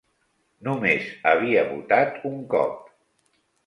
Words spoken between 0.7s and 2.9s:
més havia votat un cop